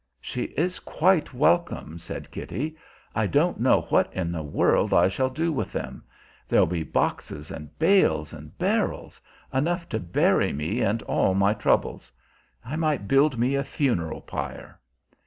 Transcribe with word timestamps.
"She 0.19 0.45
is 0.57 0.79
quite 0.79 1.31
welcome," 1.31 1.99
said 1.99 2.31
Kitty. 2.31 2.75
"I 3.13 3.27
don't 3.27 3.59
know 3.59 3.81
what 3.89 4.11
in 4.15 4.31
the 4.31 4.41
world 4.41 4.95
I 4.95 5.07
shall 5.07 5.29
do 5.29 5.53
with 5.53 5.71
them. 5.71 6.03
There'll 6.47 6.65
be 6.65 6.81
boxes 6.81 7.51
and 7.51 7.77
bales 7.77 8.33
and 8.33 8.57
barrels 8.57 9.21
enough 9.53 9.87
to 9.89 9.99
bury 9.99 10.53
me 10.53 10.81
and 10.81 11.03
all 11.03 11.35
my 11.35 11.53
troubles. 11.53 12.11
I 12.65 12.75
might 12.77 13.07
build 13.07 13.37
me 13.37 13.53
a 13.53 13.63
funeral 13.63 14.21
pyre!" 14.21 14.79